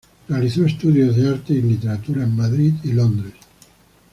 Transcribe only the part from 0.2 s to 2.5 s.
Realizó estudios de arte y literatura en